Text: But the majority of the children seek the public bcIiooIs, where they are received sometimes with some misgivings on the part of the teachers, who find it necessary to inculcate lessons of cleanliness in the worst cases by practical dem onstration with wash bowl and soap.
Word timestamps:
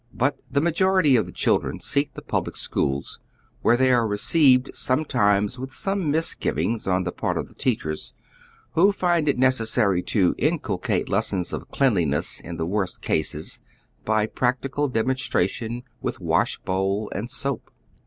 But 0.15 0.39
the 0.49 0.61
majority 0.61 1.15
of 1.15 1.27
the 1.27 1.31
children 1.31 1.79
seek 1.79 2.15
the 2.15 2.23
public 2.23 2.55
bcIiooIs, 2.55 3.19
where 3.61 3.77
they 3.77 3.91
are 3.93 4.07
received 4.07 4.75
sometimes 4.75 5.59
with 5.59 5.75
some 5.75 6.09
misgivings 6.09 6.87
on 6.87 7.03
the 7.03 7.11
part 7.11 7.37
of 7.37 7.47
the 7.47 7.53
teachers, 7.53 8.11
who 8.71 8.91
find 8.91 9.29
it 9.29 9.37
necessary 9.37 10.01
to 10.01 10.33
inculcate 10.39 11.07
lessons 11.07 11.53
of 11.53 11.69
cleanliness 11.69 12.39
in 12.39 12.57
the 12.57 12.65
worst 12.65 12.99
cases 13.01 13.61
by 14.03 14.25
practical 14.25 14.87
dem 14.87 15.05
onstration 15.09 15.83
with 16.01 16.19
wash 16.19 16.57
bowl 16.65 17.11
and 17.13 17.29
soap. 17.29 17.69